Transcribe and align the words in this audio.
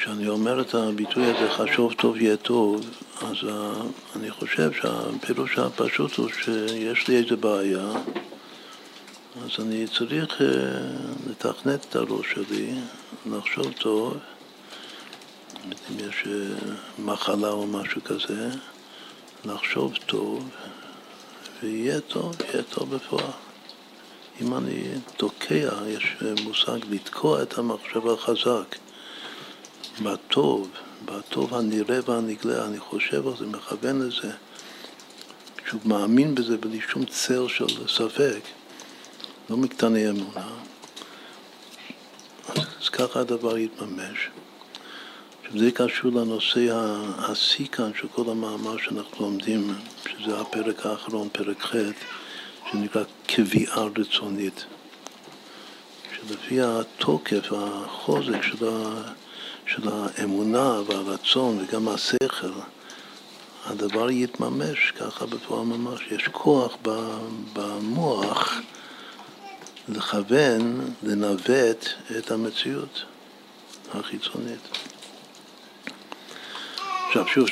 כשאני 0.00 0.28
אומר 0.28 0.60
את 0.60 0.74
הביטוי 0.74 1.24
הזה, 1.24 1.50
חשוב 1.50 1.92
טוב 1.92 2.16
יהיה 2.16 2.36
טוב, 2.36 2.80
אז 3.22 3.36
אני 4.16 4.30
חושב 4.30 4.72
שהפירוש 4.72 5.58
הפשוט 5.58 6.16
הוא 6.16 6.28
שיש 6.28 7.08
לי 7.08 7.16
איזה 7.16 7.36
בעיה, 7.36 7.90
אז 9.44 9.50
אני 9.58 9.86
צריך 9.98 10.42
אה, 10.42 10.46
לתכנת 11.30 11.86
את 11.90 11.96
הראש 11.96 12.26
שלי, 12.34 12.72
לחשוב 13.26 13.72
טוב, 13.72 14.16
אם 15.64 16.08
יש 16.08 16.24
אה, 16.26 16.72
מחלה 16.98 17.48
או 17.48 17.66
משהו 17.66 18.00
כזה, 18.04 18.48
לחשוב 19.44 19.94
טוב, 20.06 20.48
ויהיה 21.62 22.00
טוב, 22.00 22.36
יהיה 22.52 22.62
טוב 22.62 22.94
בפועל. 22.94 23.24
אם 24.40 24.54
אני 24.54 24.82
תוקע, 25.16 25.70
יש 25.88 26.16
מושג 26.44 26.78
לתקוע 26.90 27.42
את 27.42 27.58
המחשבה 27.58 28.16
חזק. 28.16 28.76
בטוב, 30.02 30.68
בטוב 31.04 31.54
הנראה 31.54 31.98
והנגלה, 32.06 32.64
אני 32.66 32.78
חושב 32.78 33.26
על 33.26 33.36
זה, 33.36 33.46
מכוון 33.46 34.02
לזה, 34.02 34.32
כשהוא 35.64 35.80
מאמין 35.84 36.34
בזה 36.34 36.56
בלי 36.56 36.80
שום 36.80 37.04
צל 37.04 37.48
של 37.48 37.88
ספק, 37.88 38.40
לא 39.50 39.56
מקטני 39.56 40.10
אמונה, 40.10 40.48
אז, 42.48 42.66
אז 42.82 42.88
ככה 42.88 43.20
הדבר 43.20 43.58
יתממש. 43.58 44.28
עכשיו 45.42 45.58
זה 45.58 45.70
קשור 45.70 46.10
לנושא 46.12 46.66
השיא 47.18 47.66
כאן 47.66 47.90
של 48.00 48.08
כל 48.08 48.30
המאמר 48.30 48.76
שאנחנו 48.78 49.24
לומדים, 49.24 49.74
שזה 50.08 50.40
הפרק 50.40 50.86
האחרון, 50.86 51.28
פרק 51.32 51.62
ח', 51.62 51.74
שנקרא 52.70 53.02
קביעה 53.26 53.84
רצונית. 53.96 54.64
שלפי 56.14 56.60
התוקף, 56.60 57.52
החוזק 57.52 58.42
של 58.42 58.68
ה... 58.68 59.02
של 59.74 59.88
האמונה 59.92 60.80
והרצון 60.86 61.58
וגם 61.58 61.88
השכל, 61.88 62.52
הדבר 63.66 64.10
יתממש 64.10 64.92
ככה 64.98 65.26
בפועל 65.26 65.64
ממש. 65.64 66.00
יש 66.10 66.28
כוח 66.32 66.76
במוח 67.52 68.60
לכוון, 69.88 70.80
לנווט 71.02 71.88
את 72.18 72.30
המציאות 72.30 73.04
החיצונית. 73.94 74.68
עכשיו 77.08 77.26
שוב, 77.26 77.48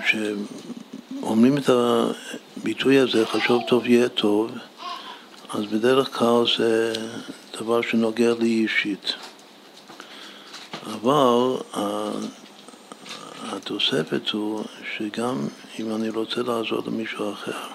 כשאומרים 0.00 1.58
את 1.58 1.70
הביטוי 1.70 2.98
הזה, 2.98 3.26
חשוב 3.26 3.62
טוב 3.68 3.86
יהיה 3.86 4.08
טוב, 4.08 4.50
אז 5.50 5.64
בדרך 5.66 6.18
כלל 6.18 6.44
זה 6.58 6.92
דבר 7.60 7.82
שנוגע 7.82 8.32
לי 8.38 8.48
אישית. 8.48 9.14
אבל 10.92 11.56
התוספת 13.42 14.30
הוא 14.30 14.64
שגם 14.96 15.48
אם 15.80 15.94
אני 15.94 16.08
רוצה 16.08 16.42
לעזור 16.42 16.82
למישהו 16.86 17.32
אחר, 17.32 17.66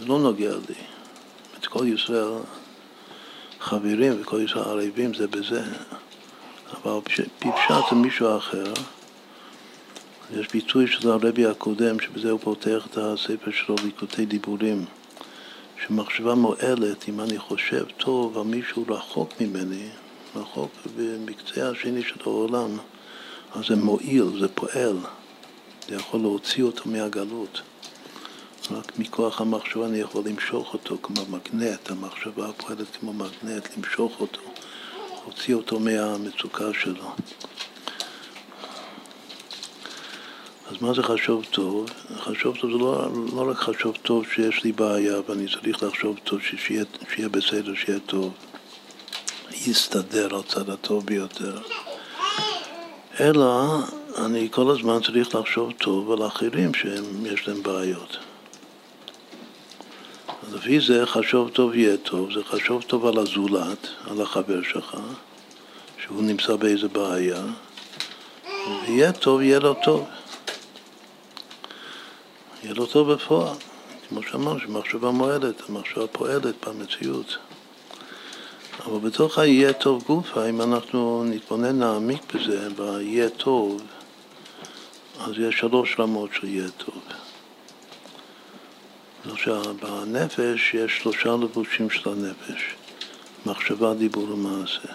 זה 0.00 0.06
לא 0.06 0.18
נוגע 0.18 0.50
לי. 0.50 0.74
את 1.58 1.66
כל 1.66 1.86
ישראל 1.86 2.32
חברים 3.60 4.20
וכל 4.20 4.40
ישראל 4.44 4.64
ערבים 4.64 5.14
זה 5.14 5.26
בזה, 5.26 5.62
אבל 6.72 6.98
בפשט 6.98 7.28
זה 7.90 7.96
מישהו 7.96 8.36
אחר. 8.36 8.72
יש 10.36 10.48
ביטוי 10.48 10.86
של 10.86 11.10
הרבי 11.10 11.46
הקודם, 11.46 12.00
שבזה 12.00 12.30
הוא 12.30 12.40
פותח 12.40 12.86
את 12.90 12.98
הספר 12.98 13.50
שלו, 13.50 13.76
ליקוטי 13.84 14.26
דיבורים, 14.26 14.84
שמחשבה 15.86 16.34
מועלת, 16.34 17.08
אם 17.08 17.20
אני 17.20 17.38
חושב 17.38 17.84
טוב 17.96 18.38
על 18.38 18.44
מישהו 18.44 18.84
רחוק 18.88 19.40
ממני, 19.40 19.88
רחוק 20.36 20.70
במקצה 20.96 21.70
השני 21.70 22.02
של 22.02 22.20
העולם, 22.20 22.78
אז 23.54 23.64
זה 23.68 23.76
מועיל, 23.76 24.40
זה 24.40 24.48
פועל, 24.48 24.96
זה 25.88 25.94
יכול 25.94 26.20
להוציא 26.20 26.62
אותו 26.64 26.82
מהגלות. 26.86 27.62
רק 28.70 28.98
מכוח 28.98 29.40
המחשבה 29.40 29.86
אני 29.86 29.98
יכול 29.98 30.22
למשוך 30.26 30.74
אותו 30.74 30.96
כמו 31.02 31.22
מגנט, 31.30 31.90
המחשבה 31.90 32.52
פועלת 32.52 32.96
כמו 33.00 33.12
מגנט, 33.12 33.76
למשוך 33.76 34.20
אותו, 34.20 34.40
להוציא 35.24 35.54
אותו 35.54 35.80
מהמצוקה 35.80 36.64
שלו. 36.80 37.14
אז 40.70 40.82
מה 40.82 40.94
זה 40.94 41.02
חשוב 41.02 41.44
טוב? 41.50 41.90
חשוב 42.16 42.56
טוב 42.60 42.70
זה 42.70 42.78
לא, 42.78 43.08
לא 43.36 43.50
רק 43.50 43.56
חשוב 43.56 43.96
טוב 44.02 44.24
שיש 44.34 44.64
לי 44.64 44.72
בעיה 44.72 45.20
ואני 45.28 45.46
צריך 45.48 45.82
לחשוב 45.82 46.18
טוב 46.24 46.40
שיהיה 46.40 47.28
בסדר, 47.28 47.74
שיהיה 47.74 47.98
טוב. 47.98 48.32
יסתדר 49.66 50.34
על 50.34 50.42
צד 50.42 50.70
הטוב 50.70 51.06
ביותר. 51.06 51.58
אלא 53.20 53.78
אני 54.18 54.48
כל 54.50 54.70
הזמן 54.70 54.98
צריך 55.02 55.34
לחשוב 55.34 55.72
טוב 55.72 56.12
על 56.12 56.26
אחרים 56.26 56.74
שיש 56.74 57.48
להם 57.48 57.62
בעיות. 57.62 58.16
לפי 60.52 60.80
זה 60.80 61.06
חשוב 61.06 61.50
טוב 61.50 61.74
יהיה 61.74 61.96
טוב, 61.96 62.32
זה 62.32 62.44
חשוב 62.44 62.82
טוב 62.82 63.06
על 63.06 63.18
הזולת, 63.18 63.88
על 64.10 64.20
החבר 64.20 64.62
שלך, 64.62 64.96
שהוא 66.04 66.22
נמצא 66.22 66.56
באיזה 66.56 66.88
בעיה, 66.88 67.42
ויהיה 68.86 69.12
טוב, 69.12 69.40
יהיה 69.40 69.58
לו 69.58 69.74
טוב. 69.84 70.06
יהיה 72.62 72.74
לו 72.74 72.86
טוב 72.86 73.12
בפועל. 73.12 73.56
כמו 74.08 74.22
שאמרנו, 74.22 74.60
שמחשבה 74.60 75.10
מועדת, 75.10 75.68
המחשבה 75.68 76.06
פועלת 76.06 76.54
במציאות. 76.68 77.36
אבל 78.80 78.98
בתוך 78.98 79.38
היהיה 79.38 79.72
טוב 79.72 80.02
גופה, 80.06 80.48
אם 80.48 80.60
אנחנו 80.60 81.24
נתבונן 81.24 81.78
נעמיק 81.78 82.34
בזה, 82.34 82.68
ביהיה 82.76 83.28
טוב, 83.28 83.82
אז 85.20 85.32
יש 85.38 85.58
שלוש 85.58 85.96
רמות 85.98 86.30
של 86.32 86.48
יהיה 86.48 86.68
טוב. 86.70 87.02
עכשיו, 89.32 89.62
בנפש 89.82 90.74
יש 90.74 90.98
שלושה 91.02 91.28
לבושים 91.28 91.90
של 91.90 92.10
הנפש, 92.10 92.74
מחשבה, 93.46 93.94
דיבור 93.94 94.30
ומעשה. 94.30 94.88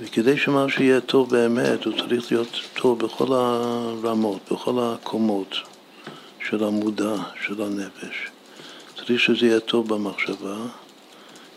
וכדי 0.00 0.38
שמשהו 0.38 0.82
יהיה 0.82 1.00
טוב 1.00 1.30
באמת, 1.30 1.84
הוא 1.84 1.94
צריך 1.98 2.32
להיות 2.32 2.60
טוב 2.74 2.98
בכל 2.98 3.32
הרמות, 3.32 4.52
בכל 4.52 4.78
הקומות 4.82 5.56
של 6.48 6.64
המודע, 6.64 7.14
של 7.46 7.62
הנפש. 7.62 8.30
צריך 8.96 9.20
שזה 9.20 9.46
יהיה 9.46 9.60
טוב 9.60 9.88
במחשבה, 9.88 10.56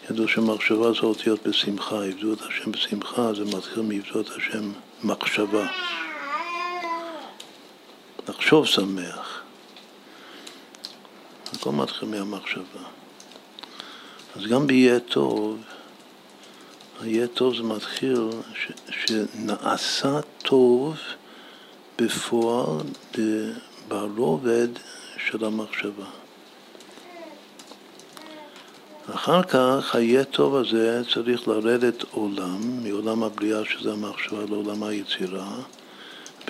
ידעו 0.09 0.27
שמחשבה 0.27 0.93
זה 0.93 0.99
אותיות 0.99 1.47
בשמחה, 1.47 2.05
עבדו 2.05 2.33
את 2.33 2.41
השם 2.41 2.71
בשמחה, 2.71 3.33
זה 3.33 3.57
מתחיל 3.57 3.83
מעבדו 3.83 4.21
את 4.21 4.29
השם 4.29 4.71
מחשבה. 5.03 5.67
לחשוב 8.29 8.65
שמח. 8.65 9.41
הכל 11.53 11.71
מתחיל 11.71 12.09
מהמחשבה. 12.09 12.83
אז 14.35 14.45
גם 14.45 14.67
ביהיה 14.67 14.99
טוב, 14.99 15.57
היהיה 17.01 17.27
טוב 17.27 17.55
זה 17.55 17.63
מתחיל 17.63 18.29
ש, 18.55 18.71
שנעשה 18.89 20.19
טוב 20.43 20.95
בפועל 21.99 22.77
ברובד 23.87 24.67
של 25.27 25.45
המחשבה. 25.45 26.05
אחר 29.09 29.43
כך 29.43 29.95
היהיה 29.95 30.23
טוב 30.23 30.55
הזה 30.55 31.01
צריך 31.13 31.47
לרדת 31.47 32.03
עולם, 32.11 32.83
מעולם 32.83 33.23
הבריאה 33.23 33.65
שזה 33.65 33.93
המחשבה 33.93 34.45
לעולם 34.49 34.83
היצירה, 34.83 35.51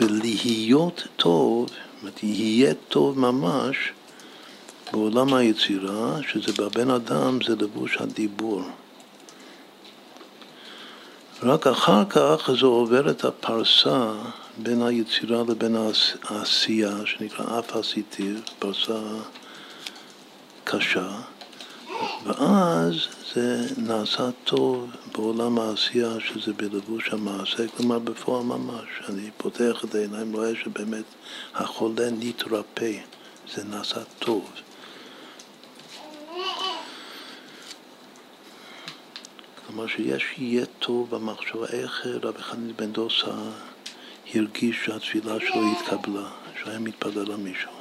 ולהיות 0.01 1.07
טוב, 1.15 1.67
זאת 1.67 1.77
אומרת, 2.01 2.23
יהיה 2.23 2.73
טוב 2.89 3.19
ממש 3.19 3.77
בעולם 4.91 5.33
היצירה, 5.33 6.17
שזה 6.31 6.63
בבן 6.63 6.89
אדם 6.89 7.39
זה 7.47 7.55
לבוש 7.55 7.97
הדיבור. 7.99 8.63
רק 11.43 11.67
אחר 11.67 12.05
כך 12.09 12.49
זה 12.59 12.65
עובר 12.65 13.09
את 13.09 13.25
הפרסה 13.25 14.11
בין 14.57 14.81
היצירה 14.81 15.43
לבין 15.49 15.75
העשייה, 16.23 16.95
שנקרא 17.05 17.59
אף 17.59 17.75
הסיטיב, 17.75 18.41
פרסה 18.59 18.99
קשה. 20.63 21.09
ואז 22.25 22.95
זה 23.35 23.67
נעשה 23.77 24.29
טוב 24.43 24.89
בעולם 25.11 25.59
העשייה, 25.59 26.09
שזה 26.19 26.53
בלבוש 26.53 27.09
המעשה, 27.09 27.67
כלומר 27.67 27.99
בפועל 27.99 28.43
ממש. 28.43 28.87
אני 29.09 29.29
פותח 29.37 29.85
את 29.85 29.95
העיניים, 29.95 30.33
רואה 30.33 30.51
שבאמת 30.63 31.03
החולה 31.53 32.09
נתרפא, 32.19 32.91
זה 33.55 33.63
נעשה 33.63 34.03
טוב. 34.19 34.51
כלומר 39.67 39.87
שיש 39.87 40.23
יהיה 40.37 40.65
טוב 40.79 41.09
במחשבה, 41.09 41.65
איך 41.67 42.07
רבי 42.21 42.41
חנין 42.41 42.73
בן 42.75 42.91
דוסה 42.91 43.31
הרגיש 44.33 44.85
שהתפילה 44.85 45.35
שלו 45.39 45.71
התקבלה, 45.71 46.29
שהיה 46.63 46.79
מתפלל 46.79 47.31
למישהו. 47.31 47.71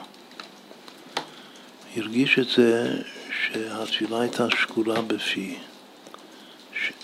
הרגיש 1.97 2.39
את 2.39 2.49
זה 2.57 3.03
שהתפילה 3.53 4.21
הייתה 4.21 4.51
שקורה 4.51 5.03
בפי, 5.03 5.59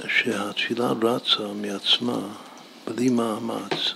שהתפילה 0.09 0.93
רצה 1.03 1.47
מעצמה 1.55 2.19
בלי 2.87 3.09
מאמץ. 3.09 3.95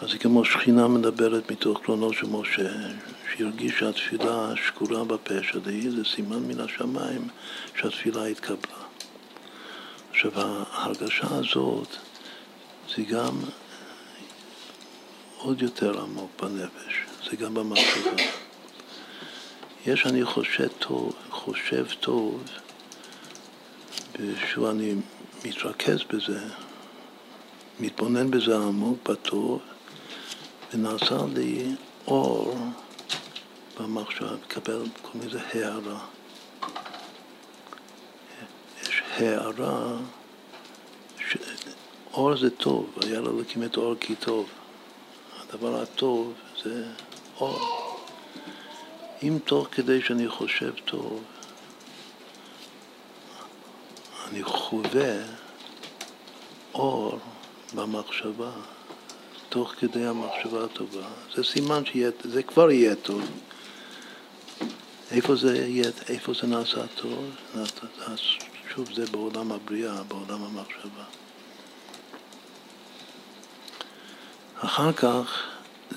אז 0.00 0.10
זה 0.10 0.18
כמו 0.18 0.44
שכינה 0.44 0.88
מדברת 0.88 1.50
מתוך 1.50 1.80
קרונו 1.82 2.12
של 2.12 2.26
משה, 2.26 2.70
שהרגיש 3.36 3.78
שהתפילה 3.78 4.52
שקורה 4.56 5.04
בפה 5.04 5.34
שלי, 5.42 5.90
זה 5.90 6.04
סימן 6.04 6.38
מן 6.38 6.60
השמיים 6.60 7.28
שהתפילה 7.80 8.26
התקבלה. 8.26 8.84
עכשיו, 10.10 10.32
ההרגשה 10.36 11.26
הזאת 11.30 11.88
זה 12.96 13.02
גם 13.02 13.38
עוד 15.38 15.62
יותר 15.62 16.00
עמוק 16.00 16.30
בנפש, 16.42 16.94
זה 17.30 17.36
גם 17.36 17.54
במחשבה. 17.54 18.22
יש 19.86 20.06
אני 20.06 20.24
חושב 20.24 20.68
טוב, 20.78 21.12
חושב 21.30 21.86
טוב, 22.00 22.42
ושוב 24.20 24.64
אני 24.64 24.94
מתרכז 25.44 25.98
בזה, 26.12 26.40
מתבונן 27.80 28.30
בזה 28.30 28.56
עמוק, 28.56 29.10
בטוב, 29.10 29.60
ונעשה 30.74 31.16
לי 31.34 31.74
אור 32.06 32.56
במחשבה, 33.80 34.32
מקבל 34.44 34.82
כל 35.02 35.18
מיני 35.18 35.40
הערה. 35.52 35.98
יש 38.82 39.02
הערה, 39.16 39.96
ש... 41.18 41.36
אור 42.12 42.36
זה 42.36 42.50
טוב, 42.50 42.98
היה 43.02 43.20
להקים 43.20 43.62
את 43.62 43.76
אור 43.76 43.94
כי 44.00 44.14
טוב. 44.14 44.48
הדבר 45.40 45.82
הטוב 45.82 46.32
זה 46.64 46.84
אור. 47.40 47.83
אם 49.24 49.38
תוך 49.44 49.68
כדי 49.72 50.02
שאני 50.02 50.28
חושב 50.28 50.72
טוב, 50.84 51.22
אני 54.28 54.44
חווה 54.44 55.16
אור 56.74 57.18
במחשבה, 57.74 58.50
תוך 59.48 59.74
כדי 59.78 60.06
המחשבה 60.06 60.64
הטובה, 60.64 61.08
זה 61.34 61.44
סימן 61.44 61.84
שיהיה, 61.84 62.10
זה 62.24 62.42
כבר 62.42 62.70
יהיה 62.70 62.94
טוב. 62.94 63.22
איפה 65.10 65.36
זה 65.36 65.56
יהיה, 65.56 65.90
איפה 66.08 66.32
זה 66.40 66.46
נעשה 66.46 66.86
טוב? 66.86 67.30
שוב, 68.74 68.92
זה 68.94 69.06
בעולם 69.06 69.52
הבריאה, 69.52 70.02
בעולם 70.02 70.44
המחשבה. 70.44 71.04
אחר 74.58 74.92
כך 74.92 75.42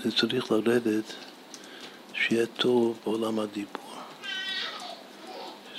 זה 0.04 0.12
צריך 0.12 0.52
לרדת 0.52 1.14
שיהיה 2.28 2.46
טוב 2.46 3.00
בעולם 3.04 3.40
הדיבור. 3.40 3.94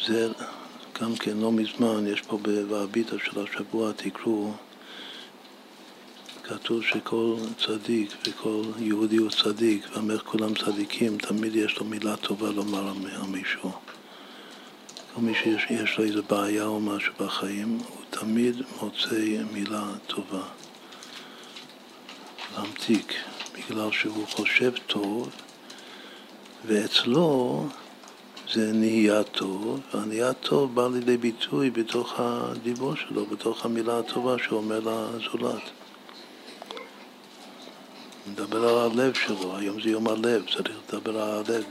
זה 0.06 0.28
גם 1.00 1.16
כן 1.16 1.36
לא 1.36 1.52
מזמן, 1.52 2.06
יש 2.06 2.20
פה 2.20 2.38
בביטה 2.42 3.16
של 3.24 3.40
השבוע, 3.40 3.92
תקראו, 3.92 4.52
כתוב 6.44 6.82
שכל 6.82 7.36
צדיק 7.66 8.10
וכל 8.26 8.62
יהודי 8.78 9.16
הוא 9.16 9.30
צדיק, 9.30 9.86
ואומר 9.92 10.18
כולם 10.18 10.54
צדיקים, 10.54 11.18
תמיד 11.18 11.56
יש 11.56 11.78
לו 11.78 11.84
מילה 11.84 12.16
טובה 12.16 12.50
לומר 12.50 12.88
על 12.88 13.26
מישהו. 13.28 13.72
כל 15.14 15.20
מי 15.20 15.34
שיש 15.34 15.98
לו 15.98 16.04
איזו 16.04 16.22
בעיה 16.22 16.64
או 16.64 16.80
משהו 16.80 17.12
בחיים, 17.20 17.78
הוא 17.88 18.04
תמיד 18.10 18.62
מוצא 18.82 19.42
מילה 19.52 19.86
טובה. 20.06 20.42
להמתיק, 22.56 23.14
בגלל 23.54 23.92
שהוא 23.92 24.26
חושב 24.26 24.72
טוב, 24.86 25.30
ואצלו 26.66 27.66
זה 28.52 28.72
נהיה 28.72 29.22
טוב, 29.22 29.80
והנהיה 29.94 30.32
טוב 30.32 30.74
בא 30.74 30.88
לידי 30.88 31.16
ביטוי 31.16 31.70
בתוך 31.70 32.14
הדיבור 32.16 32.94
שלו, 32.96 33.26
בתוך 33.26 33.64
המילה 33.64 33.98
הטובה 33.98 34.36
שהוא 34.38 34.58
אומר 34.58 34.80
לזולת. 34.80 35.62
מדבר 38.26 38.68
על 38.68 38.90
הלב 38.90 39.14
שלו, 39.14 39.56
היום 39.56 39.80
זה 39.80 39.90
יום 39.90 40.08
הלב, 40.08 40.44
צריך 40.54 40.76
לדבר 40.88 41.22
על 41.22 41.44
הלב. 41.46 41.64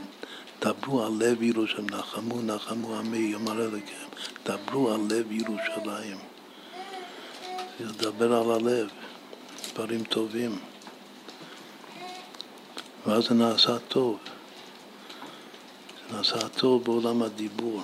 דברו 0.60 1.06
על 1.06 1.12
לב 1.18 1.42
ירושלים, 1.42 1.86
נחמו 1.90 2.42
נחמו 2.42 2.98
עמי, 2.98 3.18
יאמר 3.18 3.64
אליכם, 3.64 4.06
דברו 4.44 4.90
על 4.90 5.00
לב 5.10 5.32
ירושלים. 5.32 6.18
לדבר 7.80 8.34
על 8.34 8.50
הלב, 8.50 8.88
דברים 9.72 10.04
טובים. 10.04 10.58
ואז 13.06 13.24
זה 13.24 13.34
נעשה 13.34 13.78
טוב. 13.78 14.18
טוב 16.56 16.84
בעולם 16.84 17.22
הדיבור. 17.22 17.82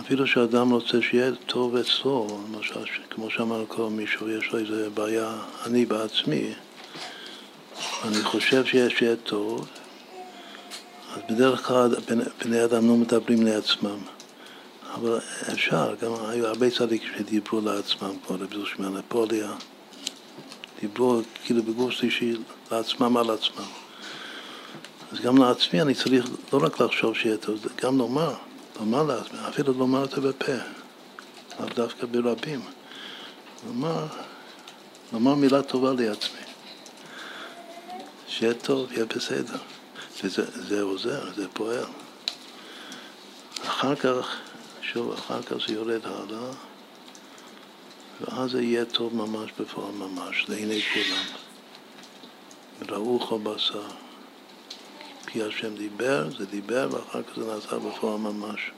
אפילו 0.00 0.26
שאדם 0.26 0.70
רוצה 0.70 1.02
שיהיה 1.02 1.30
טוב 1.46 1.76
אצלו, 1.76 2.26
למשל, 2.52 2.84
כמו 3.10 3.30
שאמר 3.30 3.64
כל 3.68 3.90
מישהו, 3.90 4.28
יש 4.28 4.52
לו 4.52 4.58
איזה 4.58 4.90
בעיה, 4.90 5.32
אני 5.66 5.86
בעצמי, 5.86 6.52
אני 8.04 8.22
חושב 8.22 8.64
שיש 8.64 8.98
שיהיה 8.98 9.16
טוב, 9.16 9.68
אז 11.14 11.20
בדרך 11.30 11.66
כלל 11.66 11.94
בני 12.44 12.64
אדם 12.64 12.88
לא 12.88 12.94
מדברים 12.94 13.42
לעצמם. 13.42 13.98
אבל 14.94 15.18
אפשר, 15.52 15.94
גם 16.02 16.12
היו 16.28 16.46
הרבה 16.46 16.70
צדיקים 16.70 17.08
שדיברו 17.18 17.60
לעצמם, 17.60 18.10
כמו 18.26 18.36
רבי 18.36 18.56
זושמן 18.56 18.94
לפוליה, 18.94 19.52
דיברו 20.80 21.20
כאילו 21.44 21.62
בגוף 21.62 21.90
שלישי 21.90 22.36
לעצמם 22.72 23.16
על 23.16 23.30
עצמם. 23.30 23.87
אז 25.12 25.20
גם 25.20 25.38
לעצמי 25.38 25.82
אני 25.82 25.94
צריך 25.94 26.26
לא 26.52 26.58
רק 26.62 26.80
לחשוב 26.80 27.14
שיהיה 27.14 27.36
טוב, 27.36 27.66
גם 27.82 27.98
לומר, 27.98 28.34
לומר 28.80 29.02
לעצמי, 29.02 29.38
אפילו 29.48 29.72
לומר 29.72 30.04
את 30.04 30.10
זה 30.10 30.20
בפה, 30.20 30.52
לאו 31.60 31.68
דווקא 31.74 32.06
ברבים. 32.06 32.60
לומר, 33.66 34.06
לומר 35.12 35.34
מילה 35.34 35.62
טובה 35.62 35.92
לעצמי, 35.92 36.40
שיהיה 38.28 38.54
טוב, 38.54 38.92
יהיה 38.92 39.04
בסדר. 39.04 39.58
וזה 40.24 40.44
זה 40.68 40.82
עוזר, 40.82 41.32
זה 41.36 41.48
פועל. 41.52 41.84
אחר 43.66 43.94
כך, 43.94 44.36
שוב, 44.82 45.12
אחר 45.12 45.42
כך 45.42 45.56
זה 45.66 45.74
יורד 45.74 46.00
הלאה, 46.04 46.50
ואז 48.20 48.50
זה 48.50 48.62
יהיה 48.62 48.84
טוב 48.84 49.14
ממש 49.14 49.50
בפועל 49.60 49.92
ממש, 49.92 50.44
לעיני 50.48 50.80
כולם. 50.82 51.24
ראו 52.88 53.20
כל 53.20 53.38
בשר. 53.42 53.88
כי 55.30 55.42
השם 55.42 55.76
דיבר, 55.76 56.30
זה 56.38 56.46
דיבר, 56.46 56.88
ואחר 56.92 57.22
כך 57.22 57.36
זה 57.36 57.54
נעשה 57.54 57.78
בפועל 57.78 58.18
ממש. 58.18 58.70